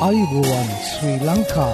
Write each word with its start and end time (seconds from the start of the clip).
ආයුබෝවන් 0.00 0.68
ශ්‍රී 0.82 1.16
ලංකා 1.20 1.72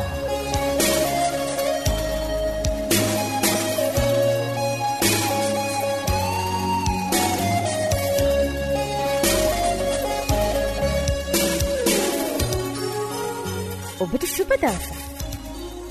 ඔබට 13.98 14.26
සුපදස 14.28 14.90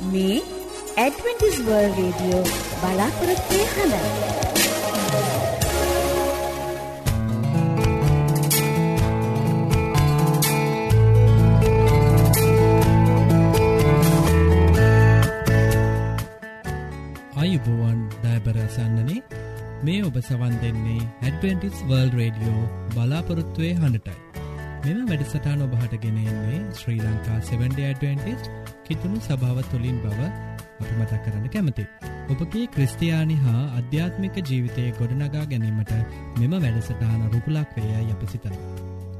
මේ 0.09 0.37
ඇඩවෙන්ටිස් 0.97 1.57
වර්ල් 1.61 1.95
රේඩියෝ 1.95 2.43
බලාපොරොත්වය 2.75 3.61
හඬ 3.69 4.64
දෑබරසන්නනේ 18.75 19.21
මේ 19.83 20.03
ඔබ 20.03 20.17
සවන් 20.19 20.55
දෙන්නේ 20.61 21.07
ඇඩවෙන්ටිස් 21.21 21.77
වර්ල් 21.89 22.09
රේඩියෝ 22.11 22.63
බලාපොරොත්තුවය 22.95 23.71
හඬටයි. 23.73 24.15
මෙම 24.85 24.99
වැඩසටාන 25.09 25.63
ඔබහට 25.65 25.95
ගෙනෙන්නේ 26.03 26.59
ශ්‍රී 26.73 26.99
ලංකා 26.99 27.39
70ඩවෙන්ටිස් 27.41 28.49
කිතුුණු 28.87 29.19
සභාව 29.19 29.61
තුළින් 29.71 29.99
බව 30.03 30.19
අපි 30.79 30.93
මතක් 30.93 31.21
කරන්න 31.25 31.49
කැමති. 31.49 31.85
ඔබගේ 32.29 32.65
ක්‍රස්ටයානි 32.69 33.37
හා 33.39 33.63
අධ්‍යාත්මික 33.79 34.39
ජීවිතය 34.43 34.87
ගොඩනගා 34.99 35.45
ගැනීමට 35.45 35.93
මෙම 36.39 36.57
වැඩසටාන 36.57 37.27
රුකුලක් 37.27 37.77
වේයයි 37.77 38.15
අප 38.15 38.25
සිතන. 38.27 38.57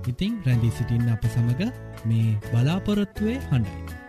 ඉතිං 0.08 0.42
රැඳී 0.46 0.74
සිටින් 0.74 1.08
අප 1.10 1.30
සමඟ 1.30 1.72
මේ 2.06 2.40
බලාපොරොත්තුවේ 2.50 3.40
හඬයි. 3.46 4.05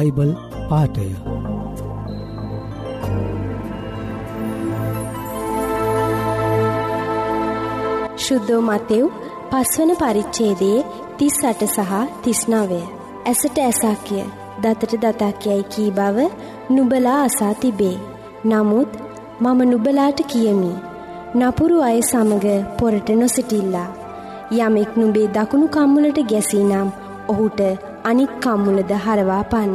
බයිබල් 0.00 0.30
පාටය 0.68 1.06
ශුද්ධෝ 8.20 8.60
මතෙව් 8.62 9.04
පස්වන 9.50 9.90
පරිච්ඡේදයේ 9.94 10.78
38 11.18 11.66
සහ 11.66 11.92
39. 12.24 12.80
ඇසට 13.26 13.58
ඇසක් 13.58 14.00
කිය, 14.04 14.24
දතට 14.62 14.92
දතක් 14.96 15.44
යයි 15.46 15.64
කී 15.64 15.90
බව 15.90 16.18
නුඹලා 16.70 17.18
අසා 17.22 17.54
තිබේ. 17.54 17.96
නමුත් 18.44 18.90
මම 19.40 19.60
නුඹලාට 19.64 20.20
කියමි. 20.24 20.72
නපුරු 21.36 21.82
අය 21.82 22.00
සමග 22.02 22.46
පොරට 22.78 23.08
නොසිටිල්ලා. 23.14 23.88
යමෙක් 24.52 24.90
නුඹේ 24.96 25.28
දකුණු 25.28 25.66
කම්මුලට 25.68 26.18
ගැසීනම් 26.24 26.88
ඔහුට 27.28 27.60
අනික් 28.04 28.30
කම්මුලද 28.42 28.90
හරවා 29.04 29.42
පන්න. 29.42 29.74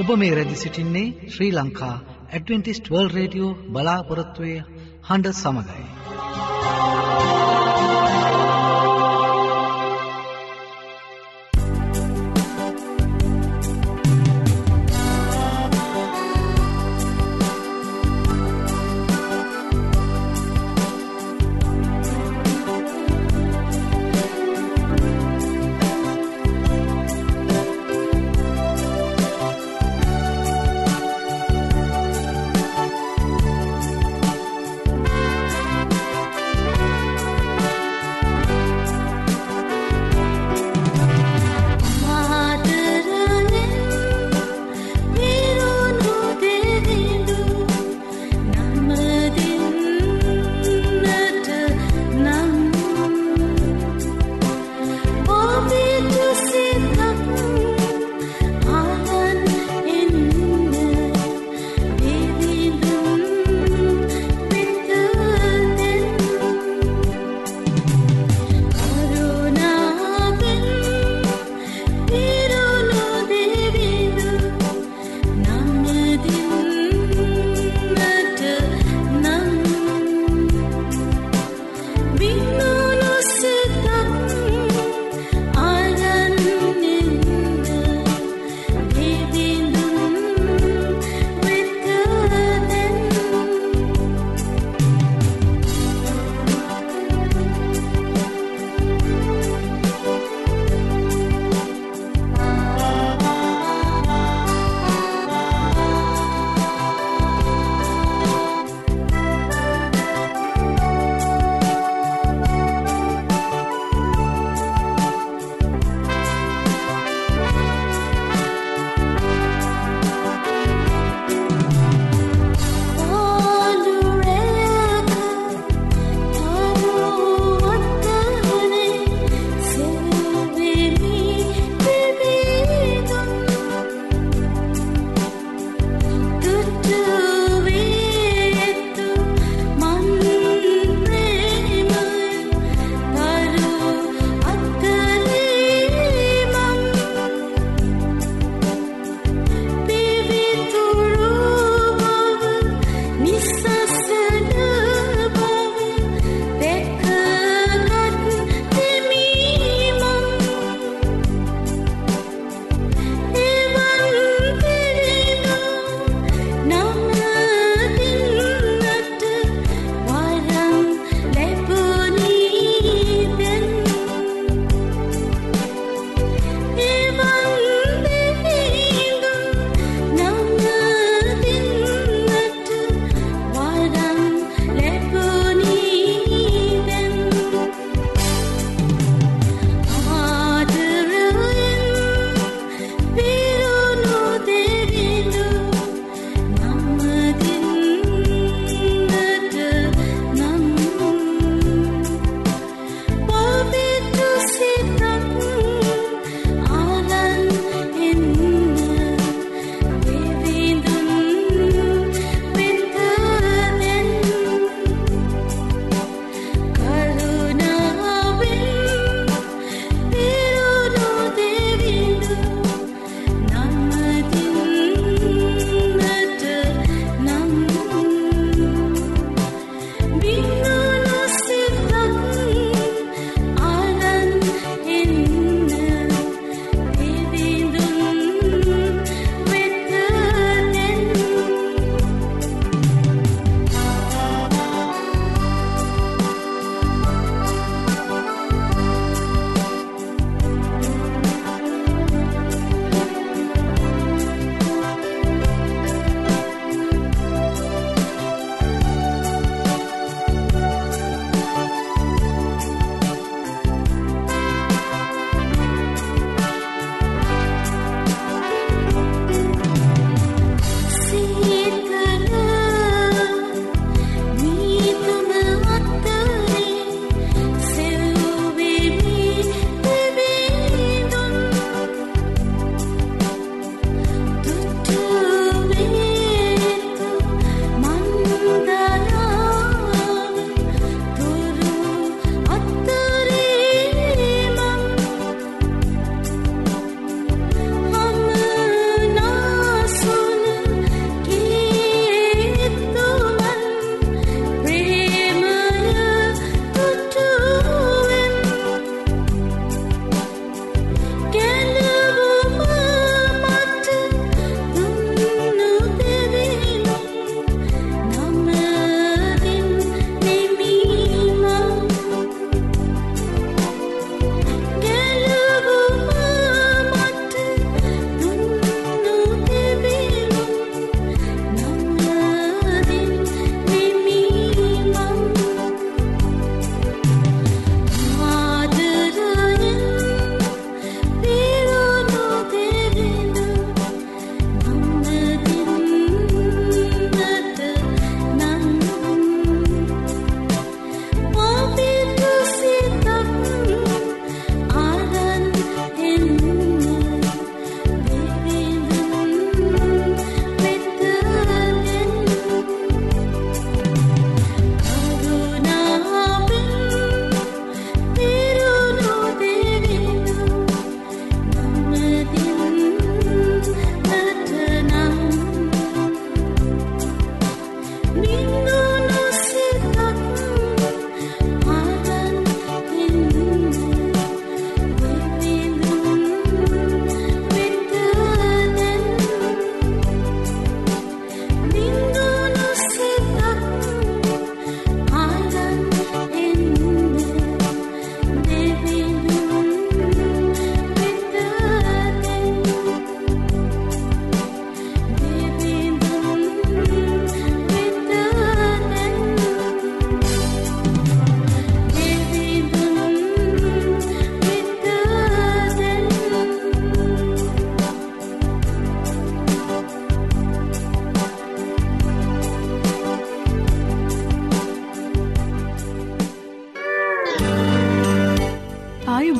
ඔබ 0.00 0.10
මේ 0.20 0.34
රැදි 0.34 0.56
සිටින්නේ 0.56 1.08
Sri 1.28 1.52
Lanka 1.52 1.96
Adventist 2.32 2.92
world 2.92 3.12
radio 3.16 3.52
බලාපොරොත්තුවය 3.74 4.54
හඬ 5.08 5.36
සමඟයි. 5.42 6.11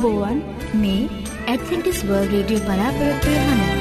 ආයුබෝවන් 0.02 0.38
මේ 0.74 1.02
ඇඩ්වෙන්ටිස් 1.46 1.98
වර්ල් 2.02 2.26
රේඩියෝ 2.28 2.64
බලාපොරොත්තුවය 2.64 3.36
හඬ. 3.40 3.80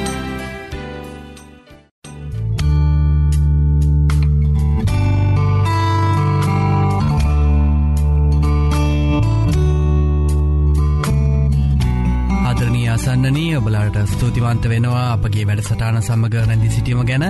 ආදරණී 12.42 12.88
අසන්නනී 12.90 13.50
ඔබලාට 13.56 13.98
ස්තුතිවන්ත 14.08 14.70
වෙනවා 14.70 15.08
අපගේ 15.12 15.48
වැඩසටාන 15.48 16.01
සමඟ 16.01 16.40
රැඳදි 16.40 16.70
සිටීම 16.70 17.06
ගැන 17.06 17.25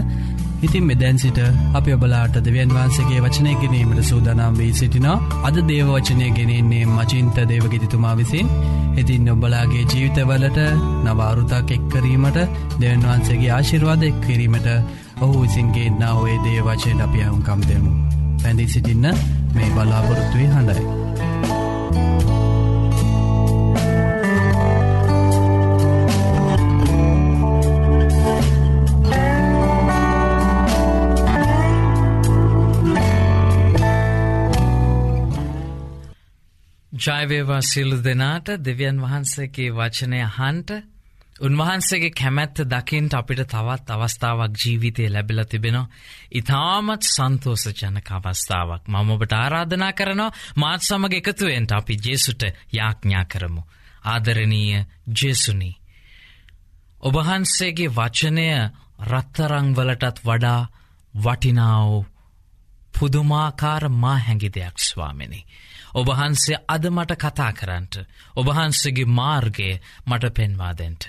ඉතින් 0.62 0.86
මෙදැන් 0.86 1.18
සිට 1.18 1.40
අප 1.74 1.88
ඔබලාට 1.90 2.36
දෙවන් 2.40 2.72
වහන්සගේ 2.72 3.22
වචනය 3.22 3.54
ගැනීමට 3.56 4.04
සූදානම් 4.04 4.58
වී 4.58 4.74
සිටිනවා 4.74 5.42
අද 5.44 5.58
දේවවචනය 5.66 6.28
ගෙනෙන්නේ 6.32 6.86
මචින්ත 6.88 7.38
දේවගෙතිතුමා 7.48 8.16
විසින් 8.16 8.48
ඉතින් 8.96 9.30
ඔබලාගේ 9.30 9.86
ජීවිතවලට 9.86 10.60
නවාරුතක් 11.04 11.72
එක්කරීමට 11.72 12.40
දෙවන් 12.80 13.04
වහන්සේගේ 13.04 13.52
ආශිර්වාද 13.52 14.04
එක් 14.04 14.18
කිරීමට 14.22 14.68
ඔහු 15.20 15.42
විසින්ගේ 15.42 15.90
නා 15.92 16.16
ඔේ 16.16 16.38
දේවචයට 16.40 17.02
අපි 17.02 17.24
අහුන්කම් 17.24 17.62
දෙමු. 17.68 17.92
පැඳී 18.44 18.68
සිටින්න 18.68 19.08
මේ 19.54 19.70
බලාපොරොත්තුවේ 19.72 20.50
හඬයි. 20.50 21.01
ජයවේවා 37.02 37.62
සිල්ලු 37.64 37.98
දෙනාට 38.04 38.48
දෙවියන් 38.60 39.02
වහන්සේගේ 39.02 39.70
වචනය 39.72 40.20
හන්ට 40.30 40.70
උන්වහන්සේගේ 41.42 42.12
කැමැත්ත 42.12 42.62
දකිින්ට 42.66 43.14
අපිට 43.14 43.42
තවත් 43.46 43.90
අවස්ථාවක් 43.90 44.54
ජීවිතය 44.56 45.08
ලැබිල 45.10 45.42
තිබෙනවා. 45.46 45.90
ඉතාමත් 46.32 47.04
සන්තෝස 47.06 47.64
ජනක 47.72 48.10
අවස්ථාවක් 48.12 48.84
මම 48.88 49.10
ඔබට 49.10 49.34
ආරාධනා 49.34 49.94
කරනවා 49.94 50.36
මාත් 50.56 50.82
සමග 50.82 51.14
එකතුවෙන්ට 51.14 51.72
අපි 51.72 51.98
ජේසුට 52.06 52.44
යාඥා 52.74 53.26
කරමු. 53.26 53.62
ආදරණීය 54.06 54.86
ජෙසුනී. 55.16 55.80
ඔබහන්සේගේ 57.04 57.90
වචනය 57.90 58.48
රත්තරංවලටත් 59.04 60.18
වඩා 60.26 60.62
වටිනාව 61.14 61.92
පුදුමාකාර 62.94 63.84
මා 63.92 64.18
හැඟි 64.18 64.50
දෙයක් 64.50 64.78
ස්වාමිනි. 64.80 65.42
ඔබහන්සේ 65.94 66.58
අද 66.68 66.86
මට 66.88 67.18
කතා 67.18 67.54
කරන්නට 67.54 67.96
ඔබහන්සගේ 68.36 69.06
මාර්ගය 69.08 69.80
මට 70.06 70.34
පෙන්වාදෙන්ට. 70.34 71.04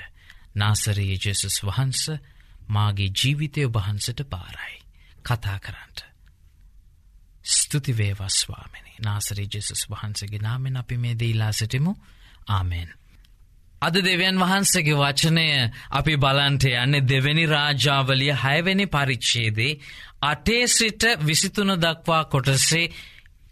නාසරී 0.54 1.18
ජෙසුස් 1.18 1.56
වහන්ස 1.62 2.02
මාගේ 2.68 3.10
ජීවිතය 3.14 3.64
ඔබහන්සට 3.64 4.24
පාරයි. 4.24 4.78
කතා 5.22 5.58
කරන්නට. 5.58 5.98
ස්තුතිවේවස්වාමනි 7.44 8.92
නාසරී 9.00 9.48
ජෙසුස් 9.48 9.86
වහන්සගේ 9.90 10.38
නාමෙන් 10.38 10.76
අපි 10.76 10.96
මේ 10.96 11.14
දීලා 11.16 11.52
සිටිමු 11.52 11.92
ආමෙන්. 12.48 12.90
අද 13.82 13.96
දෙවන් 13.98 14.36
වහන්සගේ 14.38 14.94
වචනය 14.94 15.46
අපි 15.90 16.14
බලන්ට 16.16 16.64
යන්න 16.72 16.98
දෙවැනි 17.04 17.46
රාජාවලිය 17.46 18.34
හැවැනි 18.34 18.86
පරිච්චේදේ 18.86 19.78
අටේ 20.22 20.66
සිට 20.68 21.02
විසිතුන 21.20 21.74
දක්වා 21.76 22.24
කොටසේ 22.24 22.84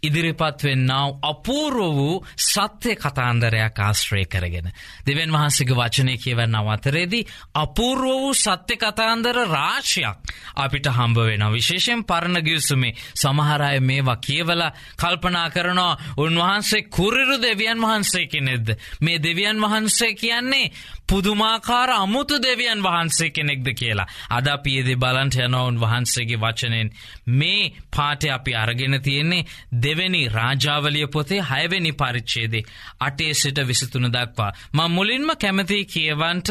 ඉදිරිපත් 0.01 0.63
වෙන්නාව 0.63 1.17
අපූර්ව 1.23 1.79
වූ 1.91 2.25
සත්‍යය 2.35 2.95
කතාන්දරයක් 2.95 3.79
ආශ්‍රය 3.79 4.25
කරගෙන. 4.25 4.71
දෙවන් 5.05 5.31
වහන්සේක 5.31 5.71
වචනය 5.71 6.17
කියවන්න 6.17 6.55
අවතරේදී 6.55 7.27
අපූර්ව 7.55 8.03
වූ 8.03 8.33
සත්‍ය 8.35 8.77
කතාන්දර 8.77 9.37
රාශයක් 9.47 10.17
අපිට 10.55 10.87
හම්බ 10.89 11.17
වෙන 11.19 11.45
විශේෂෙන් 11.51 12.03
පරණ 12.03 12.41
ගියසුමේ 12.41 12.95
සමහරය 13.15 13.79
මේවා 13.81 14.17
කියවල 14.17 14.63
කල්පනා 14.97 15.49
කරනවා 15.49 15.99
උන්වහන්සේ 16.17 16.87
කුරිරු 16.87 17.37
දෙවියන් 17.39 17.79
වහන්සේ 17.79 18.25
කෙනෙද්ද. 18.27 18.67
මේ 19.01 19.19
දෙවියන් 19.19 19.61
වහන්සේ 19.61 20.13
කියන්නේ 20.15 20.71
පුදුමාකාර 21.07 21.89
අමුතු 21.91 22.35
දෙවියන් 22.39 22.81
වහන්සේ 22.81 23.29
කෙනෙක්ද 23.29 23.67
කියලා. 23.73 24.07
අද 24.29 24.47
අපියදේ 24.47 24.95
බලන්ට 24.95 25.35
යනවුන් 25.37 25.79
වහන්සේගේ 25.79 26.39
වචනෙන් 26.39 26.89
මේ 27.29 27.71
පාටය 27.91 28.29
අපි 28.29 28.55
අරගෙන 28.55 29.01
තියෙන්නේ 29.01 29.45
දෙවැනි 29.91 30.21
රාජාවලිය 30.29 31.07
පොතේ 31.07 31.41
හයවෙනි 31.43 31.91
පරිච්චේදේ 31.93 32.67
අටේ 33.01 33.33
සිට 33.35 33.57
විසිතුන 33.61 34.07
දක්වා. 34.09 34.51
ම 34.73 34.79
මුලින්ම 34.89 35.29
කැමති 35.37 35.79
කියවන්ට 35.85 36.49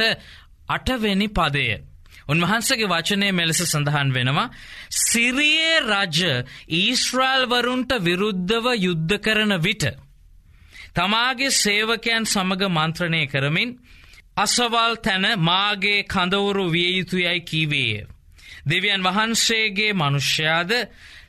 අටවෙනි 0.68 1.28
පදය. 1.30 1.66
උන්වහන්සගේ 2.28 2.88
වචනය 2.88 3.28
මෙලෙස 3.32 3.61
සඳහන් 3.64 4.09
වෙනවා 4.14 4.52
සිරියේ 5.00 5.78
රජ 5.82 6.18
ඊස්ට්‍රයිල්වරුන්ට 6.73 7.90
විරුද්ධව 8.00 8.66
යුද්ධ 8.78 9.16
කරන 9.18 9.52
විට. 9.59 9.85
තමාගේ 10.94 11.50
සේවකයන් 11.52 12.25
සමග 12.26 12.62
මන්ත්‍රණය 12.68 13.23
කරමින් 13.26 13.70
අසවල් 14.37 14.94
තැන 14.97 15.26
මාගේ 15.40 16.00
කඳවුරු 16.04 16.64
විය 16.68 16.90
යුතුයයි 16.99 17.40
කීවේය. 17.42 18.06
දෙවියන් 18.66 19.02
වහන්සේගේ 19.02 19.92
මනුෂ්‍යයාද 19.94 20.70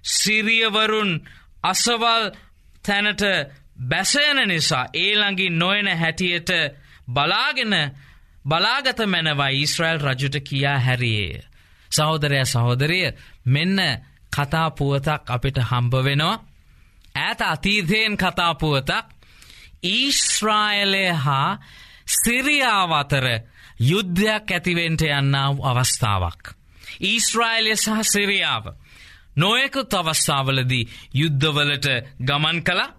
සිරියවරුන් 0.03 1.11
අසවල් 1.63 2.31
තැනට 2.85 3.21
බැසයන 3.89 4.47
නිසා 4.47 4.85
ඒළඟින් 4.95 5.59
නොයන 5.59 5.97
හැටියට 5.97 6.49
බලාගෙන 7.07 7.73
බලාගත 8.45 8.99
මැනවයි 9.07 9.59
ඊස්්‍රයිල් 9.59 9.99
රජුට 9.99 10.35
කියා 10.43 10.79
හැරියේය. 10.79 11.41
සහෝදරය 11.91 12.45
සහෝදරය 12.45 13.01
මෙන්න 13.45 13.79
කතාපුවතක් 14.31 15.29
අපිට 15.29 15.57
හම්බ 15.61 15.93
වෙනවා. 16.03 16.43
ඇත 17.17 17.41
අතීතයෙන් 17.43 18.17
කතාපුවතක් 18.17 19.05
ඊශ්‍රායලය 19.85 21.05
හා 21.15 21.59
සිරියාව 22.15 22.91
අතර 22.91 23.25
යුද්ධයක් 23.81 24.51
ඇතිවෙන්ට 24.51 25.01
යන්නාව 25.01 25.61
අවස්ථාවක්. 25.63 26.43
ඊස්ට්‍රයිලය 27.01 27.75
සහ 27.75 28.03
සිරියාව. 28.03 28.65
නොයකුත් 29.35 29.93
අවස්ථාවලදී 29.93 30.89
යුද්ධවලට 31.13 31.87
ගමන් 32.21 32.59
කලා 32.63 32.89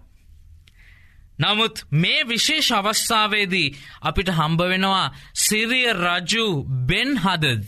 නමුත් 1.39 1.85
මේ 1.91 2.23
විශේෂ 2.23 2.71
අවස්ථාවේදී 2.71 3.73
අපිට 4.01 4.29
හම්බවෙනවා 4.29 5.13
සිරිය 5.35 5.89
රජු 5.95 6.45
බෙන් 6.87 7.17
හදද. 7.17 7.63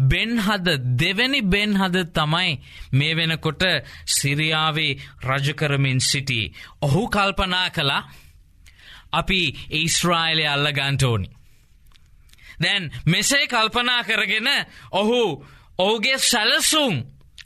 බෙන් 0.00 0.38
හද 0.38 0.68
දෙවැනි 0.98 1.40
බෙන් 1.44 1.76
හද 1.76 1.96
තමයි 2.08 2.60
මේ 2.92 3.16
වෙනකොට 3.16 3.62
සිරියාවේ 4.06 4.98
රජකරමින් 5.22 6.00
සිටි. 6.00 6.52
ඔහු 6.82 7.08
කල්පනා 7.08 7.70
කලා 7.70 8.02
අපි 9.12 9.40
ඊස්ට්‍රයිලය 9.72 10.46
අල්ල 10.46 10.66
ගන්ටෝනි. 10.72 11.28
දැන් 12.60 12.90
මෙසේ 13.06 13.46
කල්පනා 13.46 14.02
කරගෙන 14.02 14.48
ඔහු 14.92 15.44
ඔහුගේ 15.78 16.18
සැලසුම් 16.20 16.94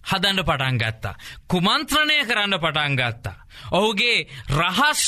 හදන්ඩ 0.05 0.45
පටන් 0.45 0.79
ගත්තා. 0.79 1.15
කුමන්ත්‍රණය 1.47 2.19
කරන්න 2.25 2.59
පටන් 2.59 2.97
ගත්තා. 2.97 3.37
ඔහුගේ 3.73 4.27
රහස් 4.51 5.05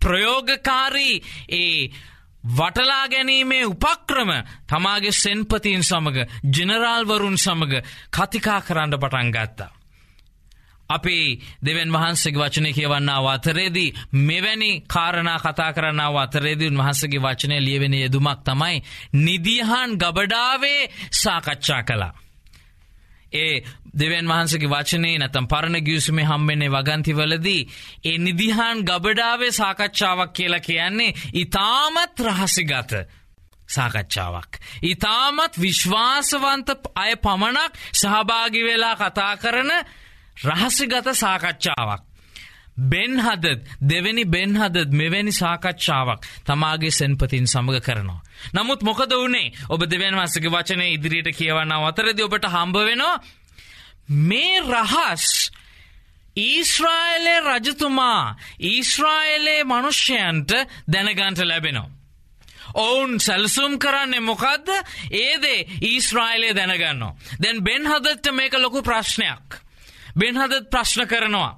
ප්‍රයෝගකාරී 0.00 1.22
ඒ 1.50 1.90
වටලා 2.48 3.08
ගැනීමේ 3.08 3.64
උපක්‍රම 3.66 4.30
තමාගේ 4.66 5.12
සෙන්පතින් 5.14 5.82
සමඟ 5.82 6.20
ජනරාල්වරුන් 6.50 7.38
සමඟ 7.38 7.82
කතිකා 8.10 8.60
කරන්න 8.60 8.94
පටන් 8.94 9.32
ගත්තා. 9.32 9.70
අපි 10.88 11.40
දෙවන් 11.60 11.92
වහන්සගේ 11.92 12.38
වචනය 12.38 12.70
කියවන්නාව 12.72 13.26
අතරේදී 13.26 13.94
මෙවැනි 14.20 14.70
කාරණා 14.86 15.38
කතා 15.38 15.72
කරන්නාව 15.72 16.16
අතරේදී 16.16 16.68
උන්වහන්සගේ 16.68 17.20
වචනය 17.20 17.58
ලියවෙන 17.60 17.94
යෙදුමක් 17.94 18.44
තමයි 18.44 18.82
නිදිහන් 19.14 19.98
ගබඩාවේ 19.98 20.90
සාකච්ඡා 21.12 21.82
කලා. 21.82 22.12
ඒ 23.32 23.62
දෙවන් 23.98 24.28
වහන්සගේ 24.28 24.70
වචනේ 24.70 25.18
නැතම් 25.18 25.46
පරණ 25.46 25.84
ගියසුමේ 25.84 26.24
හම්බෙන්නේ 26.24 26.70
වගන්තිවලදී 26.70 27.68
ඒ 28.04 28.18
නිදිහන් 28.18 28.84
ගබඩාවේ 28.84 29.52
සාකච්ඡාවක් 29.52 30.32
කියලා 30.32 30.60
කියන්නේ 30.60 31.14
ඉතාමත් 31.34 32.20
රහසිගත. 32.20 32.92
සාකච්ඡාවක්. 33.68 34.52
ඉතාමත් 34.84 35.54
විශ්වාසවන්ත 35.56 36.68
අය 36.94 37.16
පමණක් 37.16 37.72
සහභාගි 37.92 38.62
වෙලා 38.64 38.96
කතා 38.96 39.36
කරන 39.36 39.70
රහසිගත 40.44 41.06
සාකච්ඡාවක්. 41.14 42.02
බෙන්හදත් 42.78 43.46
දෙවැනි 43.82 44.24
බෙන්හදත් 44.26 44.92
මෙවැනි 44.92 45.32
සාකච්ඡාවක් 45.32 46.20
තමාගේ 46.44 46.90
සැන්පතින් 46.90 47.46
සමඟ 47.46 47.80
කරනවා. 47.80 48.20
නමුත් 48.54 48.82
මොකද 48.82 49.12
වනේ 49.14 49.52
ඔබ 49.68 49.80
දෙවන් 49.84 50.16
වස්සගේ 50.16 50.50
වචනය 50.50 50.86
ඉදිරියට 50.92 51.36
කියවන්න 51.36 51.72
අතරද 51.72 52.20
ඔබට 52.20 52.46
හම්බ 52.46 52.76
වෙනවා 52.84 53.20
මේ 54.08 54.60
රහස් 54.62 55.50
ඊශ්‍රායලේ 56.38 57.40
රජතුමා 57.40 58.36
ඊශ්‍රායලේ 58.62 59.64
මනුෂ්‍යයන්ට 59.64 60.50
දැනගන්ට 60.86 61.40
ලැබෙනවා. 61.42 61.90
ඔවුන් 62.74 63.20
සැලසුම් 63.20 63.78
කරන්නේ 63.78 64.20
මොකක්ද 64.20 64.68
ඒදේ 65.12 65.66
ඊශ්‍රායිලය 65.82 66.54
දැනගන්නවා. 66.54 67.16
දැන් 67.42 67.64
බෙන් 67.64 67.86
හදත්ට 67.86 68.32
මේක 68.32 68.54
ලොකු 68.54 68.82
ප්‍රශ්නයක්. 68.82 69.62
බෙන් 70.16 70.36
හදත් 70.36 70.70
ප්‍රශ්න 70.70 71.06
කරනවා. 71.06 71.52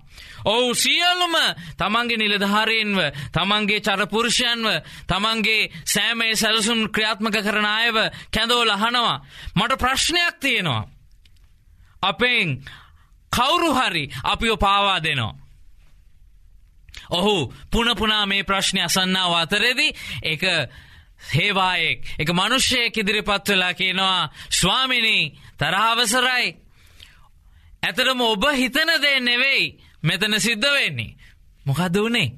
ඔවු 0.44 0.74
සියල්ලුම 0.74 1.34
තමන්ගේ 1.76 2.18
නිලධාරයෙන්ව 2.18 2.98
තමන්ගේ 3.32 3.80
චරපුරුෂයන්ව 3.80 4.66
තමන්ගේ 5.06 5.70
සෑමේ 5.84 6.36
සැලසුම් 6.36 6.88
ක්‍රියාත්මක 6.88 7.36
කරන 7.38 7.66
අයව 7.66 7.96
කැඳෝ 8.30 8.64
ලහනවා. 8.64 9.24
මට 9.56 9.78
ප්‍රශ්නයක් 9.78 10.36
තියෙනවා. 10.40 10.88
අපෙන් 12.02 12.64
කවුරු 13.32 13.74
හරි 13.74 14.04
අපිෝ 14.24 14.56
පාවා 14.56 15.00
දෙනවා. 15.00 15.34
ඔහු 17.10 17.52
පුනපුනා 17.70 18.26
මේ 18.26 18.44
ප්‍රශ්නය 18.44 18.80
අසන්නාව 18.80 19.32
අතරෙදි 19.34 19.88
එක 20.22 20.42
හේවායෙක් 21.28 22.00
එක 22.18 22.28
මනුෂ්‍යයෙක් 22.30 22.96
ඉදිරිපත් 22.96 23.48
වෙලා 23.48 23.74
කියනවා 23.74 24.30
ස්වාමිනී 24.50 25.34
තරහවසරයි 25.58 26.48
ඇතරම 27.82 28.20
ඔබ 28.22 28.44
හිතන 28.52 28.90
දේ 29.02 29.20
නෙවෙයි 29.20 29.66
මෙතන 30.02 30.40
සිද්ධ 30.40 30.68
වෙන්නේ 30.72 31.16
මොකද 31.64 31.96
වනේ 31.98 32.28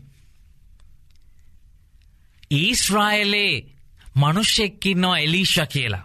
ඊස්රායලේ 2.53 3.55
මනුෂ්‍යෙක්කින්නවා 4.17 5.19
එලීෂ 5.19 5.57
කියලා 5.69 6.05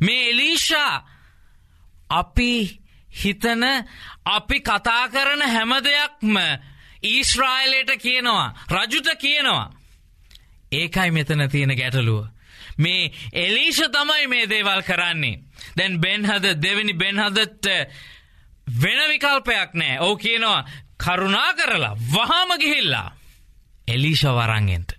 මේ 0.00 0.30
එලීෂා 0.30 0.94
අපි 2.10 2.80
හිතන 3.14 3.62
අපි 4.26 4.60
කතා 4.60 5.04
කරන 5.08 5.42
හැම 5.48 5.72
දෙයක්ම 5.84 6.36
ඊස්රායිලයට 7.04 7.92
කියනවා 7.98 8.48
රජුට 8.70 9.08
කියනවා 9.18 9.82
ඒකයි 10.72 11.10
මෙතන 11.10 11.48
තියෙන 11.50 11.76
ගැටලුව. 11.76 12.26
මේ 12.78 13.12
එලීෂ 13.34 13.80
තමයි 13.88 14.26
මේ 14.26 14.48
දේවල් 14.48 14.82
කරන්නේ. 14.82 15.40
දැන් 15.76 16.00
බෙන්හද 16.00 16.44
දෙවැනි 16.56 16.94
බෙන්හදට 16.94 17.66
වෙන 18.82 19.00
විකල්පයක් 19.10 19.74
නෑ 19.74 20.00
ඕ 20.00 20.16
කියනවා 20.16 20.64
කරුණා 20.96 21.52
කරලා 21.54 21.96
වහාම 22.14 22.50
ගිහිල්ලා. 22.58 23.08
එලීෂ 23.88 24.24
වරංගෙන්ට. 24.24 24.90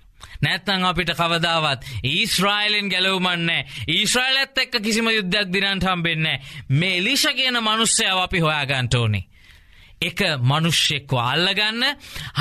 නැත්තං 0.41 0.85
අපිට 0.85 1.11
කවදාවත් 1.15 1.85
ඊස්්‍රයිලෙන් 2.03 2.89
ගැලවමන්නේ 2.91 3.65
ඊශ්‍රයිලත් 3.87 4.57
එක්ක 4.57 4.81
කිසිම 4.83 5.07
යුද්ධයක් 5.09 5.53
දිනන්ට 5.53 5.87
හම්බෙන්නේ 5.87 6.41
මේ 6.69 6.97
එලිෂ 6.97 7.25
කියන 7.37 7.57
මනුස්සයාව 7.61 8.19
අපි 8.25 8.39
හොයාගන්ටෝනේ. 8.39 9.27
එක 10.01 10.19
මනුෂ්‍යෙක්ව 10.41 11.17
අල්ලගන්න 11.31 11.83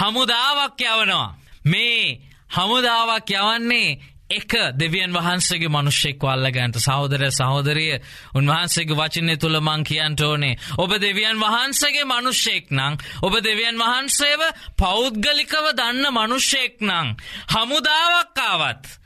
හමුදාවක් 0.00 0.80
යවනවා. 0.82 1.36
මේ 1.64 2.20
හමුදාවක් 2.56 3.30
යවන්නේ 3.30 3.98
එක 4.32 4.56
දෙවියන් 4.76 5.12
වහන්සේගේ 5.12 5.70
මනුෂ්‍යෙක් 5.70 6.22
වල්ලගන්ට 6.22 6.78
සහෝදර 6.78 7.24
සහෝදරිය 7.30 7.98
උන්වහන්සේගේ 8.34 8.96
වචනය 8.96 9.36
තුළ 9.36 9.60
මං 9.60 9.84
කියන්ට 9.84 10.22
ඕනේ 10.22 10.56
ඔබ 10.78 10.96
දෙවියන් 10.98 11.40
වහන්සේගේ 11.40 12.06
මනුෂ්‍යෙක් 12.06 12.72
නං 12.72 12.98
ඔබ 13.22 13.38
දෙවියන් 13.40 13.78
වහන්සේව 13.78 14.42
පෞද්ගලිකව 14.78 15.70
දන්න 15.74 16.10
මනුෂ්‍යෙක් 16.12 16.82
නං 16.82 17.14
හමුදාවක්කාවත් 17.54 18.98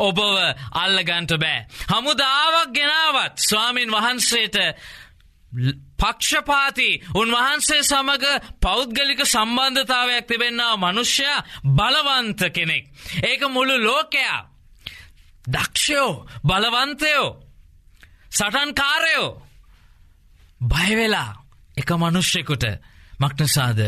ඔබව 0.00 0.22
අල්ලගන්ට 0.76 1.36
බෑ 1.36 1.66
හමුදාවක් 1.90 2.74
ගෙනාවත් 2.74 3.38
ස්වාමින් 3.40 3.90
වහන්සේට 3.90 4.58
පක්ෂපාති 5.98 6.90
උන්වහන්සේ 7.14 7.82
සමඟ 7.82 8.26
පෞද්ගලික 8.60 9.20
සම්බන්ධතාවයක් 9.24 10.24
තිබෙන්න්නාව 10.24 10.78
මනුෂ්‍යයා 10.78 11.44
බලවන්ත 11.66 12.40
කෙනෙක්. 12.52 12.84
ඒක 13.22 13.42
මුළු 13.48 13.76
ලෝකයා. 13.78 14.49
දක්ෂයෝ 15.44 16.26
බලවන්තයෝ 16.44 17.28
සටන්කාරයෝ 18.30 19.28
බයවෙලා 20.60 21.32
එක 21.76 21.90
මනුෂ්‍යකුට 21.92 22.64
මක්නසාද 23.20 23.80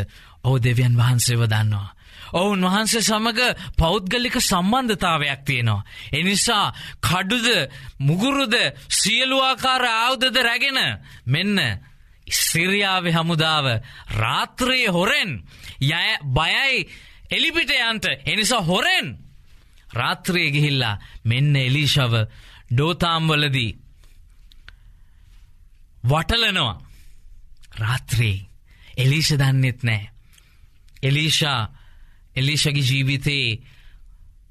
ඕ 0.45 0.57
දෙවියන් 0.59 0.97
වහන්සේව 0.97 1.43
දන්නවා. 1.45 1.95
ඔවුන් 2.33 2.63
වහන්සේ 2.63 3.03
සමඟ 3.03 3.41
පෞද්ගලික 3.77 4.37
සම්බන්ධතාවයක් 4.41 5.41
තියෙනවා. 5.45 5.85
එනිසා 6.13 6.73
කඩුද 7.01 7.49
මුගුරුද 7.99 8.55
සියලුවාකාර 8.91 9.85
ආවුදද 9.87 10.37
රැගෙන 10.39 10.79
මෙන්න 11.27 11.59
සිරියාව 12.27 13.05
හමුදාව 13.07 13.67
රාත්‍රයේ 14.13 14.89
හොරෙන් 14.89 15.31
යය 15.83 16.11
බයයි 16.29 16.89
එලිපිට 17.31 17.71
යන්ට 17.81 18.07
එනිසා 18.25 18.63
හොරෙන් 18.63 19.07
රාත්‍රයේ 19.93 20.51
ගිහිල්ලා 20.51 21.01
මෙන්න 21.25 21.57
එලිෂව 21.59 22.15
ඩෝතාම්වලදී 22.71 23.73
වටලනවා 26.05 26.75
රාත්‍රී 27.79 28.39
එලිෂ 28.99 29.31
දන්නෙත් 29.35 29.83
නෑ 29.83 30.05
එලිෂා 31.03 31.61
එලිෂගේ 32.37 32.83
ජීවිතයේ 32.83 33.61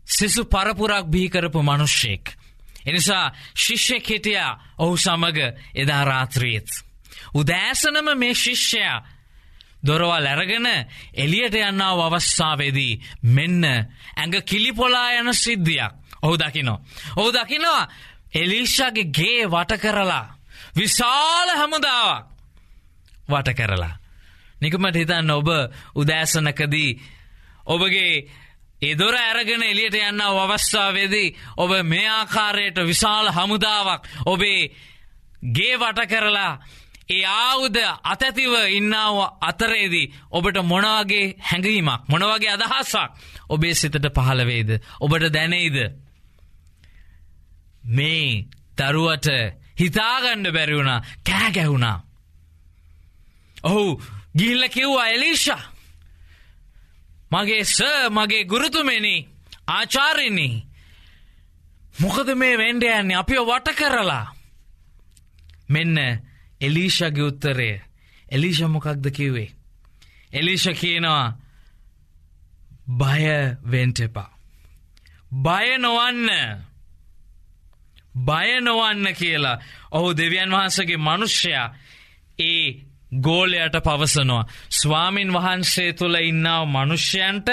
සිසු 0.08 0.46
පරපුරක් 0.46 1.06
බිහිකරපු 1.06 1.64
මනුෂ්‍යෙක්. 1.64 2.26
එනිසා 2.86 3.32
ශිෂ්‍යෙක් 3.56 4.10
හිටියා 4.10 4.60
ඔහු 4.78 4.98
සමග 4.98 5.38
එදා 5.76 6.04
රාත්‍රියත්. 6.06 6.70
උදෑසනම 7.34 8.08
මේ 8.18 8.34
ශිෂ්‍යයා 8.36 9.08
දොරවල් 9.84 10.26
ඇරගෙන 10.26 10.68
එලියට 11.16 11.56
යන්නාව 11.56 12.00
අවස්ථාවේදී 12.02 13.00
මෙන්න 13.24 13.64
ඇඟ 13.64 14.38
කිලිපොලා 14.44 15.10
යන 15.14 15.34
සිද්ධියක් 15.36 15.94
ඔහු 16.22 16.38
දකිනෝ. 16.38 16.80
ඔහු 17.16 17.32
දකිනවා 17.32 17.88
එලිෂාගේ 18.34 19.12
ගේ 19.12 19.48
වට 19.48 19.80
කරලා 19.80 20.26
විශාල 20.76 21.50
හමුදාවක් 21.58 22.26
වට 23.30 23.54
කරලා. 23.54 23.96
නිකමට 24.62 24.96
හිතන්න 24.96 25.32
ඔබ 25.32 25.50
උදෑසනකදී 25.96 26.92
ඔබගේ 27.66 28.14
එදොර 28.82 29.16
ඇරගෙන 29.16 29.64
එලියට 29.64 29.98
යන්න 30.00 30.22
අවස්ථාවේදී 30.22 31.36
ඔබ 31.58 31.74
මේ 31.84 32.08
ආකාරයට 32.10 32.78
විශාල 32.84 33.32
හමුදාවක් 33.32 34.08
ඔබේ 34.26 34.72
ගේ 35.52 35.78
වට 35.78 36.08
කරලා 36.08 36.54
ඒ 37.12 37.24
ආවුද 37.28 37.78
අතැතිව 38.04 38.54
ඉන්නාව 38.72 39.18
අතරේදී 39.42 40.12
ඔබට 40.32 40.58
මොනවගේ 40.64 41.26
හැඟීමක් 41.42 42.02
මොනවගේ 42.08 42.52
අදහස්සක් 42.52 43.10
ඔබේ 43.50 43.74
සිතට 43.76 44.08
පහළවේද 44.16 44.70
ඔබට 45.00 45.26
දැනෙයිද 45.30 45.78
මේ 47.90 48.46
දරුවට 48.78 49.28
හිතාගණ්ඩ 49.80 50.54
බැරිවුණ 50.54 51.04
කෑගැහුණා 51.26 51.98
ඔහු 53.64 53.86
ගිල්ල 54.38 54.64
කිව්වා 54.70 55.08
එලිෂා 55.10 55.64
මගේ 57.32 57.64
ස 57.66 57.80
මගේ 58.10 58.44
ගුරුතුමෙනි 58.46 59.16
ආචාරණී 59.70 60.56
මොකද 61.96 62.30
මේ 62.36 62.58
වෙන්ඩ 62.58 62.84
යන්නේ 62.90 63.18
අපිෝ 63.18 63.46
වට 63.46 63.76
කරලා 63.76 64.26
මෙන්න 65.70 65.98
එලීෂගේ 66.62 67.24
උත්තරය 67.24 67.72
එලීෂ 68.30 68.62
මොකක්ද 68.68 69.06
කිව්වේ 69.12 69.50
එලිෂ 70.34 70.66
කියනවා 70.74 71.26
බය 72.98 73.24
වෙන්ටෙපා 73.72 74.30
බය 75.32 75.78
නොවන්න 75.78 76.30
බය 78.22 78.50
නොවන්න 78.62 79.14
කියලා 79.14 79.62
ඔහු 79.92 80.10
දෙවියන් 80.14 80.52
වහන්සගේ 80.52 80.98
මනුෂ්‍යයා 81.00 81.68
ඒ 82.40 82.92
ගෝලයට 83.18 83.76
පවසනවා. 83.78 84.46
ස්වාමින් 84.72 85.34
වහන්සේ 85.34 85.94
තුළ 85.94 86.16
ඉන්නාව 86.16 86.68
මනුෂ්‍යයන්ට 86.68 87.50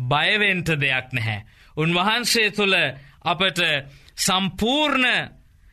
බයවෙන්ට 0.00 0.68
දෙයක් 0.80 1.12
නැහැ. 1.12 1.44
උන්වහන්සේ 1.76 2.50
තුළ 2.50 2.74
අපට 3.24 3.58
සම්පූර්ණ 4.16 5.06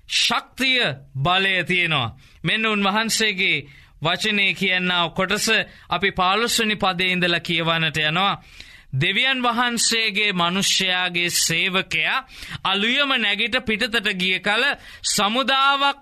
ශක්තිය 0.07 0.83
බලය 1.15 1.63
තියෙනවා. 1.63 2.15
මෙන්න 2.43 2.65
උන්වහන්සේගේ 2.65 3.65
වචනය 4.01 4.47
කියන්නාව 4.53 5.13
කොටස 5.13 5.47
අපි 5.89 6.09
පාලුස්වනි 6.11 6.75
පදේඉඳල 6.75 7.39
කියවනට 7.41 7.97
යනවා. 7.99 8.41
දෙවියන් 8.93 9.43
වහන්සේගේ 9.43 10.33
මනුෂ්‍යයාගේ 10.33 11.29
සේවකයා 11.29 12.25
අලුයම 12.63 13.11
නැගිට 13.17 13.55
පිටතට 13.61 14.07
ගිය 14.15 14.39
කල 14.39 14.63
සමුදාවක් 15.05 15.99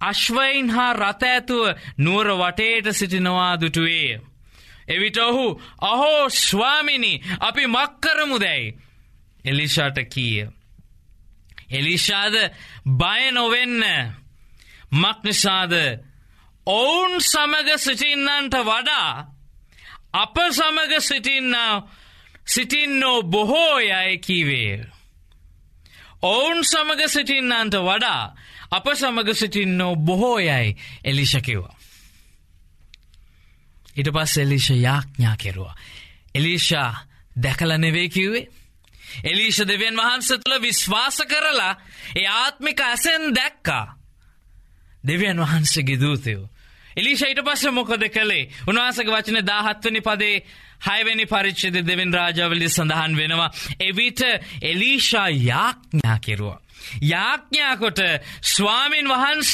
අශ්වයින් 0.00 0.70
හා 0.70 0.92
රත 0.94 1.22
ඇතුව 1.24 1.64
නුවර 1.98 2.28
වටේට 2.34 2.92
සිටිනවා 2.92 3.60
දුටුවේ. 3.60 4.20
එවිට 4.88 5.18
ඔහු 5.18 5.60
අහෝ 5.82 6.28
ස්වාමිනි 6.30 7.12
අපි 7.40 7.66
මක්කරමු 7.66 8.36
දැයි. 8.38 8.74
එලිෂාට 9.44 9.98
කීය. 10.06 10.48
එලිෂාද 11.70 12.34
බය 12.86 13.30
නොවෙන්න 13.32 13.84
මක්නිසාද 14.92 15.72
ඔවුන් 16.66 17.20
සමග 17.22 17.78
සිටින්නන්ට 17.78 18.54
වඩා 18.60 19.26
අප 20.12 20.36
සමග 20.50 21.00
සිටින්නාව 21.00 21.88
සිටින්නෝ 22.46 23.22
බොහෝ 23.24 23.76
අය 23.76 24.18
කීවේ. 24.18 24.86
ඔවුන් 26.22 26.64
සමග 26.64 27.08
සිටින්නන්ට 27.08 27.74
වඩා 27.76 28.34
අප 28.70 28.86
සමග 28.94 29.34
සිටින්නෝ 29.34 29.96
බොහෝයයි 29.96 30.76
එලිෂකිවා. 31.04 31.76
ඉට 33.96 34.08
පස් 34.08 34.38
එලිෂ 34.38 34.70
යාඥා 34.70 35.36
කෙරුවා. 35.36 35.76
එලිෂා 36.34 37.06
දැකල 37.36 37.78
නෙවේ 37.78 38.08
කිව්වේ. 38.08 38.50
එලිෂ 39.24 39.58
දෙවන් 39.68 39.96
වහන්ස 39.96 40.28
තුළ 40.28 40.62
විශ්වාස 40.62 41.22
කරලා 41.28 41.74
ඒ 42.16 42.26
ආත්මික 42.26 42.80
ඇසෙන් 42.80 43.34
දැක්කා. 43.34 43.99
දෙවියන් 45.04 45.38
වහන්සගේ 45.38 46.00
දූතයෝ. 46.00 46.48
එලිෂ 46.96 47.22
ඊට 47.22 47.42
පස්ස 47.42 47.70
මොකද 47.72 48.04
කළේ 48.08 48.48
උන්වහසක 48.66 49.08
වචන 49.08 49.46
දාහත්වනි 49.46 50.00
පදේ 50.00 50.42
හයවැනි 50.80 51.26
පරිච්චද 51.26 51.76
දෙවන් 51.82 52.12
රාජාවලි 52.12 52.68
සඳහන් 52.68 53.16
වෙනවා. 53.16 53.50
එවිට 53.80 54.20
එලීෂා 54.62 55.28
යාඥා 55.28 56.18
කෙරුවා. 56.18 56.60
යාඥාකොට 57.02 58.00
ස්වාමීන් 58.44 59.08
වහන්ස 59.08 59.52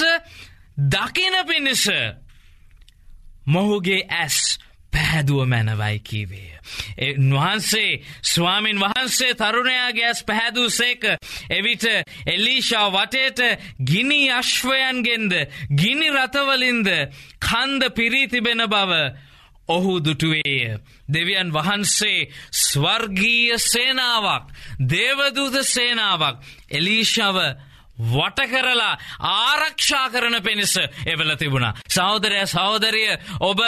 දකින 0.90 1.36
පිණිස 1.46 1.86
මොහුගේ 3.46 4.02
ඇස් 4.10 4.58
පැහැදුව 4.92 5.46
මැනවයි 5.46 5.98
කීවේ. 6.00 6.55
වහන්සේ 7.32 8.00
ස්වාමින් 8.24 8.80
වහන්සේ 8.80 9.34
තරුණයාගේ 9.34 10.06
ඇස් 10.06 10.24
පැහැදූ 10.24 10.68
සේක 10.70 11.04
එවිට 11.50 11.84
එලීෂා 12.26 12.88
වටේට 12.90 13.40
ගිනි 13.82 14.22
අශ්වයන්ගෙන්ද 14.32 15.32
ගිනි 15.72 16.10
රතවලින්ද 16.12 16.88
කන්ද 17.40 17.90
පිරීතිබෙන 17.90 18.66
බව 18.66 18.92
ඔහු 19.68 20.00
දුටුවේය. 20.00 20.78
දෙවියන් 21.08 21.52
වහන්සේ 21.52 22.28
ස්වර්ගීය 22.52 23.58
සේනාවක් 23.60 24.44
දේවදූත 24.80 25.56
සේනාවක් 25.64 26.36
එලීශාව 26.70 27.36
වටකරලා 27.98 28.98
ආරක්ෂා 29.20 30.10
කරන 30.10 30.42
පිණිස 30.42 30.76
එවල 31.06 31.36
තිබුණා. 31.36 31.74
සෞදරය 31.88 32.46
සෞදරිය 32.46 33.16
ඔබ 33.40 33.60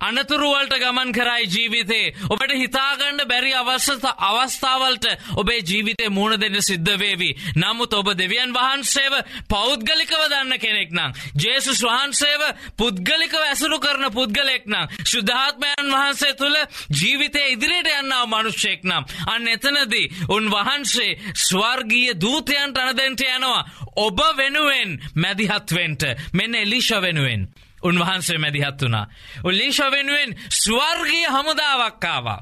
අනතුරුවලට 0.00 0.74
ගමන් 0.76 1.12
කරයි 1.12 1.46
ජීවිතේ 1.46 2.14
ඔබට 2.28 2.52
හිතාගණ්ඩ 2.52 3.26
බැරි 3.26 3.52
අවස්සත 3.54 4.04
අවස්ථාවලට 4.04 5.06
ඔබේ 5.36 5.60
ජීවිතේ 5.60 6.10
මුණ 6.10 6.40
දෙන්න 6.40 6.60
සිද්ධවේවි. 6.60 7.30
නමුත් 7.56 7.94
ඔබ 7.94 8.10
දෙවියන් 8.14 8.52
වහන්සේව 8.52 9.14
පෞද්ගලිකව 9.48 10.14
දන්න 10.24 10.58
කෙනෙක් 10.58 10.90
නම්. 10.90 11.12
ජේසුස් 11.36 11.80
වහන්සේව 11.80 12.42
පුද්ගලිකව 12.76 13.40
ඇසුරු 13.40 13.78
කරන 13.80 14.10
පුද්ගලෙක් 14.12 14.66
නම්. 14.66 14.88
ශුද්ධාත්මයන් 15.04 15.90
වහන්සේ 15.90 16.34
තුළ 16.34 16.56
ජීවිතය 16.92 17.42
ඉදිරියට 17.54 17.90
යන්නාව 17.94 18.28
මනුෂ්‍යයෙක් 18.28 18.84
නම්. 18.84 19.04
අන්න 19.26 19.48
එතනදී 19.48 20.10
උන් 20.28 20.50
වහන්සේ 20.50 21.18
ස්වර්ගීය 21.36 22.14
දූතයන්ට 22.16 22.78
අනදැන්ට 22.78 23.20
යනවා. 23.22 23.66
ඔබ 23.96 24.18
වෙනුවෙන් 24.36 24.98
මැදිහත්වෙන්ට 25.14 26.02
මෙන්න 26.32 26.54
එලිෂ 26.54 26.90
වෙනුවෙන්. 27.00 27.48
උන්වහන්සේ 27.84 28.38
මැදිහත් 28.38 28.82
වුණා. 28.82 29.06
උල්ලීශ 29.44 29.80
වෙනුවෙන් 29.86 30.30
ස්වර්ගීය 30.52 31.26
හමුදාවක්කාවා. 31.28 32.40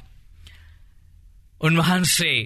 උන්වහන්සේ 1.61 2.41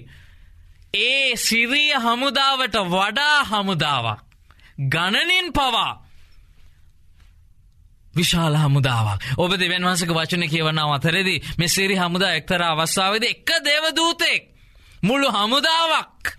ඒ 0.93 1.35
සිරිය 1.37 1.93
හමුදාවට 1.95 2.75
වඩා 2.87 3.43
හමුදාවක්. 3.43 4.19
ගණනින් 4.85 5.53
පවා 5.53 6.07
විශාල 8.15 8.55
හමුදාවක් 8.55 9.25
ඔබ 9.37 9.51
දෙවන් 9.53 9.83
වන්සක 9.83 10.11
වචන 10.11 10.45
කියවනාව 10.49 10.91
අතරෙදි 10.93 11.35
මෙ 11.57 11.67
සිරි 11.67 11.95
හමුදා 11.95 12.33
එක්තර 12.33 12.61
අවස්ථාවද 12.63 13.23
එක්ක 13.23 13.49
දේවදූතෙක් 13.65 14.43
මුළු 15.03 15.27
හමුදාවක් 15.29 16.33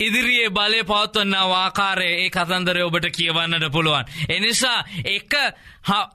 ඉදිරියේ 0.00 0.50
බලය 0.50 0.84
පවත්වන්න 0.84 1.34
ආකාරය 1.34 2.10
ඒ 2.14 2.30
කතන්දරය 2.30 2.82
ඔබට 2.82 3.10
කියවන්නට 3.10 3.68
පුළුවන්. 3.72 4.04
එනිසා 4.28 4.78
එක 5.06 5.34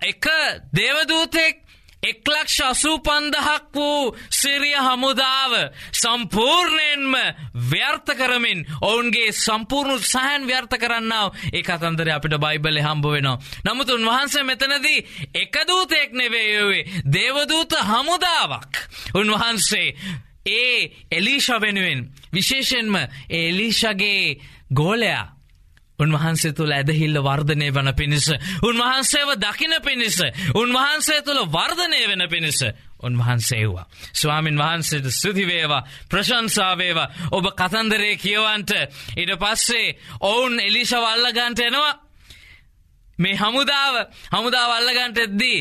එක 0.03 0.25
දේවදූතෙක් 0.73 1.65
එක්ලක්ෂ 2.03 2.59
අසූ 2.61 2.97
පන්දහක් 2.99 3.73
වූ 3.73 4.15
සිරිය 4.31 4.77
හමුදාව 4.77 5.53
සම්පූර්ණයෙන්ම 5.93 7.15
ව්‍යර්ථ 7.65 8.11
කරමින් 8.11 8.65
ඔවුන්ගේ 8.81 9.31
සම්පූර්ණු 9.35 9.97
සහන් 10.01 10.45
ව්‍යර්ථ 10.45 10.77
කරන්නාව 10.77 11.33
ඒ 11.51 11.63
කතන්දර 11.63 12.11
අපිට 12.11 12.37
බයිබලෙ 12.37 12.81
හම්බ 12.81 13.05
වෙනවා. 13.07 13.39
නමුත් 13.65 13.89
උන්වහන්සේ 13.89 14.43
මෙතනදී 14.43 15.05
එකදූතයෙක් 15.35 16.13
නෙවේයවේ 16.13 16.83
දේවදූත 17.09 17.73
හමුදාවක්. 17.83 18.73
උන්වහන්සේ 19.15 19.87
ඒ 20.45 20.91
එලීෂ 21.11 21.49
වෙනුවෙන් 21.61 22.01
විශේෂෙන්ම 22.33 22.95
එලීෂගේ 23.29 24.37
ගෝලයා 24.71 25.35
උන්වහන්සේ 25.99 26.53
තුළ 26.53 26.71
ඇදහිල්ල 26.71 27.17
වර්ධනය 27.19 27.69
වන 27.71 27.93
පිණිස. 27.95 28.27
උන්වහන්සේව 28.61 29.29
දකින 29.37 29.75
පිණිස. 29.81 30.19
උන්වහන්සේ 30.53 31.21
තුළ 31.21 31.41
වර්ධනය 31.47 32.01
වෙන 32.07 32.29
පිණිස. 32.29 32.59
උන්වහන්සේවා. 32.99 33.85
ස්වාමින් 34.13 34.57
වහන්සේට 34.57 35.07
ස්තුතිවේවා 35.09 35.87
ප්‍රශංසාවේවා 36.09 37.11
ඔබ 37.31 37.45
කතන්දරේ 37.53 38.15
කියවන්ට 38.17 38.71
ඉට 39.15 39.31
පස්සේ 39.35 39.95
ඔවුන් 40.21 40.59
එලිෂ 40.59 40.91
වල්ලගන්ට 40.95 41.59
එනවා. 41.61 41.93
මේ 43.19 43.35
හමුදාව 43.35 43.95
හමුදාව 44.31 44.71
අල්ලගන්ට 44.71 45.17
එද්දී 45.19 45.59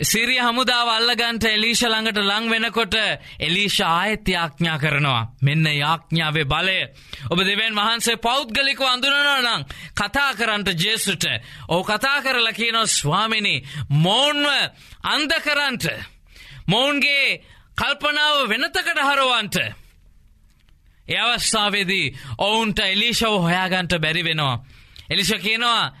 සිරිය 0.00 0.40
හමුදාව 0.40 0.88
අල්ලගන්ට 0.88 1.44
එලීෂ 1.44 1.82
ළඟට 1.84 2.20
ලං 2.22 2.46
වෙනකොට 2.50 2.94
එලීෂ 3.38 3.80
ආයත් 3.84 4.28
යාඥා 4.28 4.78
කරනවා. 4.78 5.28
මෙන්න 5.42 5.66
යාඥාවේ 5.66 6.46
බලය. 6.46 6.78
ඔබ 7.28 7.38
දෙවන් 7.40 7.76
වහන්සේ 7.76 8.16
පෞද්ගලිකව 8.18 8.80
අඳුනනවා 8.82 9.40
නම් 9.40 9.66
කතා 9.92 10.32
කරන්ට 10.34 10.72
ජේසුට. 10.74 11.24
ඕ 11.68 11.82
කතා 11.84 12.22
කරලා 12.22 12.52
කියනො 12.52 12.86
ස්වාමිනි 12.88 13.62
මෝන්ව 13.90 14.48
අන්ද 15.04 15.32
කරන්ට. 15.38 15.84
මොවුන්ගේ 16.66 17.40
කල්පනාව 17.76 18.48
වෙනතකට 18.48 18.88
හරවන්ට. 18.98 19.56
ඒ 21.08 21.18
අවස්ථාවේදී 21.18 22.14
ඔවුන්ට 22.38 22.78
එලිෂව 22.80 23.36
හොයාගන්ට 23.38 24.00
බැරි 24.00 24.24
වෙනවා. 24.24 24.64
එලිෂ 25.10 25.32
කියනවා 25.38 25.92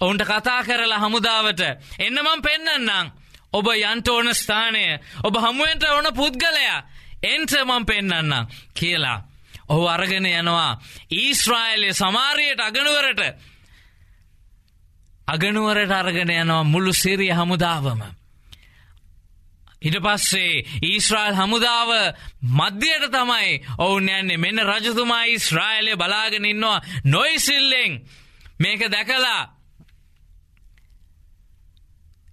ඔවුන්ට 0.00 0.22
කතා 0.22 0.62
කරලා 0.62 1.00
හමුදාවට 1.00 1.60
එන්න 1.98 2.22
මම් 2.22 2.42
පෙන්න්නම් 2.42 3.10
ඔබ 3.52 3.66
යන්ට 3.66 4.08
ඕන 4.08 4.34
ස්ථානය. 4.34 4.98
ඔබ 5.24 5.34
හමුවෙන්ට 5.36 5.84
ඕන 5.84 6.14
පුද්ගලයා. 6.14 6.84
එන්ට 7.22 7.52
මම් 7.64 7.84
පෙන්න්න 7.86 8.46
කියලා. 8.74 9.24
ඔහු 9.68 9.86
අරගෙන 9.86 10.26
යනවා. 10.26 10.80
ඊස්්‍රායිලය 11.10 11.92
සමාරයට 11.94 12.60
අගනුවරට. 12.60 13.20
අගනුවරට 15.26 15.92
අරගෙන 15.92 16.30
යනවා 16.30 16.64
මුළු 16.64 16.92
සිරිය 16.92 17.32
හමුදාවම. 17.32 18.02
හිට 19.82 19.96
පස්සේ 20.04 20.64
ඊස්්‍රායිල් 20.82 21.34
හමුදාව 21.34 21.90
මධ්‍යයට 22.42 23.12
තමයි 23.12 23.62
ඔවුන් 23.78 24.08
යන්නේ. 24.08 24.36
මෙන්න 24.36 24.58
රජතුමා 24.60 25.24
ඊස්්‍රායිලය 25.24 25.96
බලාගෙන 25.96 26.44
ඉන්නවා. 26.44 26.82
නොයිසිල්ලෙන් 27.04 27.92
මේක 28.58 28.90
දැකලා 28.92 29.59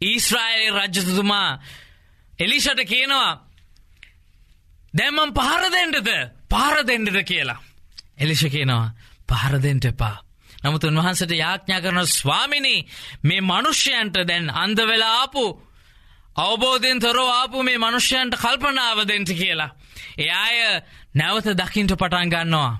ඊස්රායිල් 0.02 0.76
රජතුතුමා 0.76 1.60
එලිෂට 2.40 2.82
කියනවා 2.86 3.32
දැම්මම් 4.94 5.34
පහරදෙන්ටද 5.34 6.10
පාරදෙන්ඩට 6.50 7.24
කියලා. 7.24 7.60
එලිෂ 8.18 8.44
කියනවා 8.46 8.94
පහරදෙන්ට 9.30 9.86
එපා. 9.86 10.18
නමුත් 10.64 10.84
උන්වහන්සට 10.84 11.32
යාඥා 11.34 11.82
කරන 11.82 12.08
ස්වාමිනි 12.10 12.76
මේ 13.24 13.42
මනුෂ්‍යයන්ට 13.42 14.18
දැන් 14.28 14.50
අන්ද 14.54 14.80
වෙලා 14.82 15.14
ආපු 15.22 15.46
අවබෝධයෙන් 16.38 17.00
තොරෝ 17.00 17.30
ආපු 17.32 17.64
මේ 17.64 17.78
මනුෂ්‍යයන්ට 17.78 18.36
කල්පනාවදෙන්ට 18.36 19.30
කියලා. 19.32 19.76
ඒ 20.18 20.32
අය 20.36 20.58
නැවත 21.16 21.48
දකිින්ට 21.54 21.94
පටන් 21.94 22.30
ගන්නවා. 22.30 22.74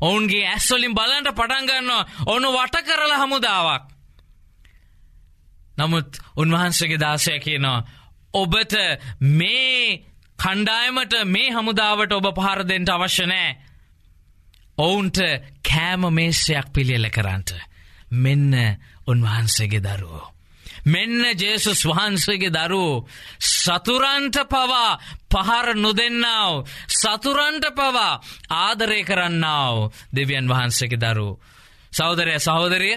ඔවුන්ගේ 0.00 0.46
ඇස්වලින් 0.46 0.94
බලන්ට 0.94 1.34
පටන්ගන්නවා 1.34 2.08
ඔනු 2.26 2.48
වට 2.52 2.82
කරලා 2.82 3.22
හමුදාවක්. 3.22 3.97
නමුත් 5.78 6.18
උන්වහන්සේගේ 6.36 6.98
දාසය 6.98 7.38
කියනවා 7.38 7.86
ඔබට 8.34 8.74
මේ 9.20 10.04
කණ්ඩායමට 10.38 11.14
මේ 11.26 11.50
හමුදාවට 11.50 12.12
ඔබ 12.12 12.26
පහරදෙන්ට 12.34 12.88
අවශ්‍ය 12.88 13.26
නෑ. 13.26 13.56
ඔවුන්ට 14.78 15.18
කෑම 15.62 16.02
මේසයක් 16.12 16.72
පිළියල 16.72 17.10
කරන්නට. 17.10 17.54
මෙන්න 18.14 18.54
උන්වහන්සේගේ 19.06 19.82
දරුවෝ. 19.82 20.26
මෙන්න 20.86 21.24
ජේසුස් 21.34 21.82
වහන්සේගේ 21.84 22.50
දරුවෝ 22.50 23.06
සතුරන්ට 23.40 24.38
පවා 24.46 24.98
පහර 25.28 25.74
නොදෙන්නාව 25.76 26.66
සතුරන්ට 26.92 27.66
පවා 27.72 28.20
ආදරය 28.50 29.02
කරන්නාව 29.04 29.92
දෙවියන් 30.12 30.48
වහන්සේගේ 30.48 31.00
දරුවෝ. 31.00 31.40
සෞදරය 31.92 32.38
සහෝදරය 32.38 32.92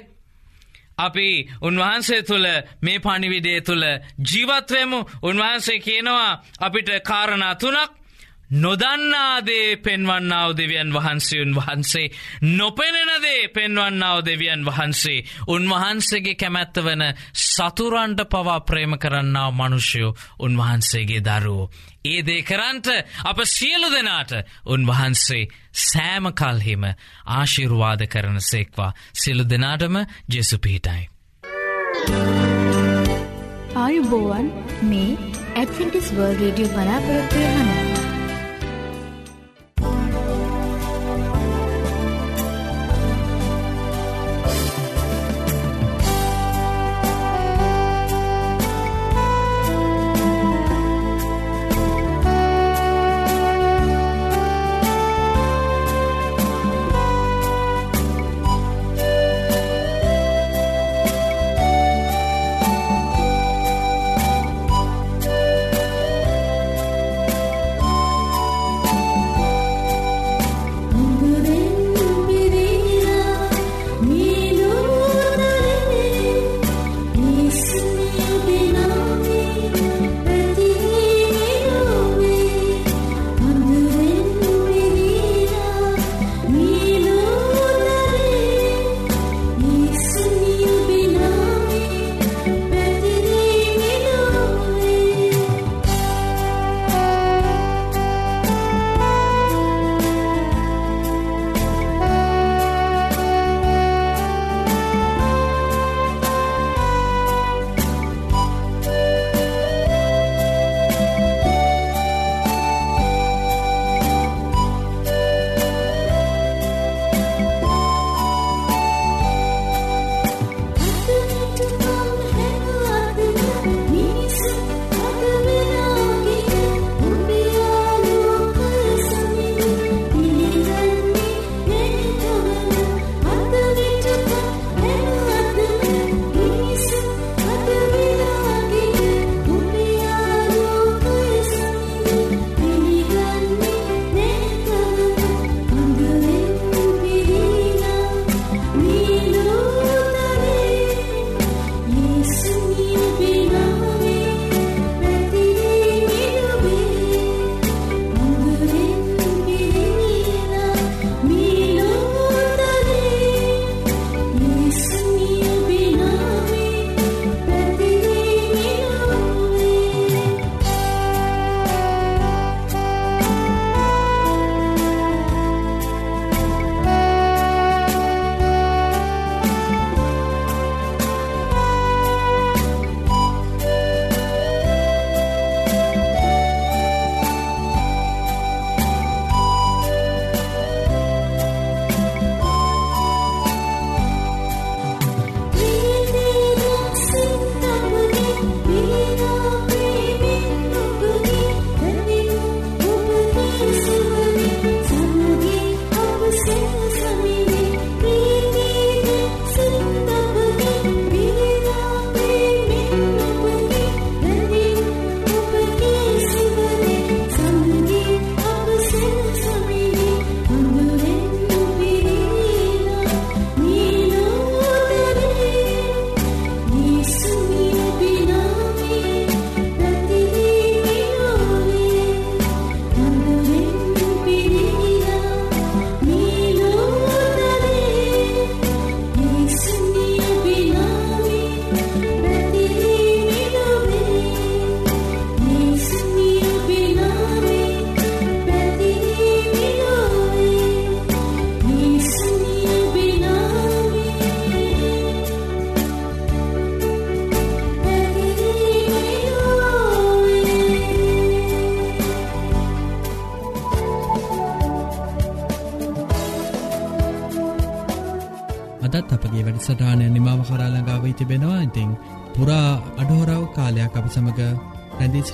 අපි 1.02 1.30
උන්වහන්සේ 1.62 2.22
තුළ 2.24 2.48
මේ 2.82 3.00
පණිවිඩේ 3.00 3.60
තුළ 3.62 3.86
ජීවත්වයමු 4.26 5.00
උන්වහන්සේ 5.24 5.80
කියනවා 5.80 6.30
අපිට 6.60 6.90
කාරණා 7.02 7.56
තුනක් 7.56 7.92
නොදන්නාදේ 8.54 9.78
පෙන්වන්නාව 9.78 10.50
දෙවියන් 10.58 10.90
වහන්සේඋන් 10.94 11.56
වහන්සේ 11.56 12.12
නොපෙනෙනදේ 12.52 13.48
පෙන්වන්නාව 13.48 14.18
දෙවියන් 14.26 14.66
වහන්සේ 14.66 15.24
උන්වහන්සේගේ 15.48 16.36
කැමැත්ත 16.36 16.76
වන 16.78 17.04
සතුරන්ට 17.46 18.20
පවා 18.26 18.60
ප්‍රේම 18.62 18.98
කරන්නාව 18.98 19.52
මනුෂ්‍යයෝ 19.54 20.16
උන්වහන්සේගේ 20.40 21.22
දරුවෝ. 21.22 21.72
ඒ 22.06 22.22
දේ 22.22 22.42
කරන්ට 22.42 22.88
අප 23.24 23.40
සියලු 23.48 23.90
දෙනාට 23.92 24.32
උන්වහන්සේ 24.68 25.44
සෑම 25.82 26.26
කල්හිම 26.34 26.84
ආශිරුවාද 27.28 28.02
කරන 28.08 28.42
සේක්වා 28.42 28.92
සිලු 29.16 29.46
දෙනාටම 29.46 29.96
ජෙසු 30.30 30.58
පිහිටයි. 30.58 31.04
ආයුබෝවන් 33.76 34.52
මේ 34.84 35.10
ඇඩ්ෆිටිස් 35.56 36.14
වර්ල් 36.14 36.38
රේඩියෝ 36.38 36.74
බලාපොරොත්වය 36.74 37.48
හන. 37.50 37.91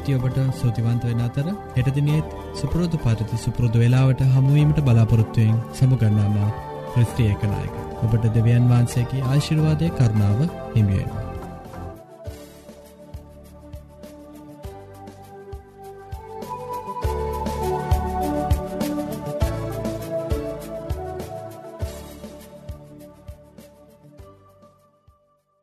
රැඳී 0.08 0.16
සිටිය 0.18 0.18
ඔබට 0.18 0.60
සෝතිවන්ත 0.60 1.04
වෙන 1.04 1.22
අතර 1.22 1.48
හෙටදිනියත් 1.76 2.36
සුපුරුදු 2.56 2.98
පරිති 2.98 3.38
සුපුරුදු 3.38 3.80
වෙලාවට 3.80 4.24
හමුවීමට 4.30 4.82
බලාපොරොත්තුවයෙන් 4.82 5.60
සමුගන්නාම 5.74 6.36
ක්‍රස්ටිය 6.90 7.32
එකනායක 7.34 7.80
ඔබට 8.02 8.34
දෙවියන් 8.34 8.70
වහන්සේකි 8.70 9.24
ආශිර්වාදය 9.26 9.96
කරනාව 9.96 10.46
හිමියේවා. 10.76 11.27